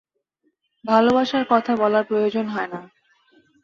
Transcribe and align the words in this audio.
ভালবাসার 0.85 1.43
কথা 1.49 1.73
বলার 1.75 2.03
প্রয়োজন 2.03 2.45
হয় 2.47 2.67
না। 2.67 2.79